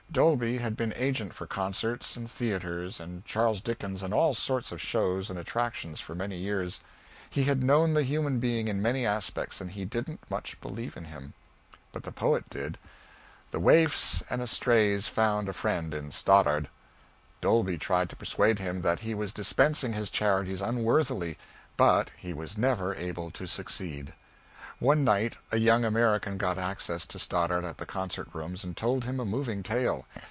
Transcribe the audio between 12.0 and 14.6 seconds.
the poet did. The waifs and